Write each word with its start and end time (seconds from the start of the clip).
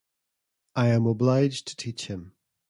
I 0.75 0.87
am 0.87 1.05
obliged 1.05 1.67
to 1.67 1.75
teach 1.75 2.07
him. 2.07 2.33